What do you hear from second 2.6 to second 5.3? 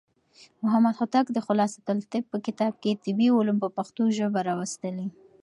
کې طبي علوم په پښتو ژبه راوستلي.